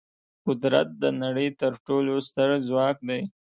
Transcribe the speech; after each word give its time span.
قدرت 0.45 0.87
د 1.03 1.03
نړۍ 1.21 1.49
تر 1.61 1.71
ټولو 1.87 2.13
ستر 2.27 2.49
ځواک 2.67 2.97
دی. 3.09 3.21